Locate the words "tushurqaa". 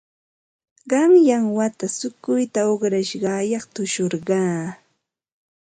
3.73-4.61